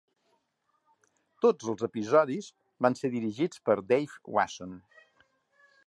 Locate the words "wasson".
4.39-4.75